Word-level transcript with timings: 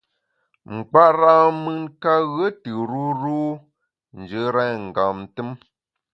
Nkpara’ 0.75 1.33
mùn 1.61 1.79
ka 2.01 2.13
ghue 2.31 2.47
tù 2.63 2.73
ruru 2.91 3.41
njù 4.19 4.41
rèn 4.55 4.75
ngam 4.89 5.17
tùm. 5.35 5.49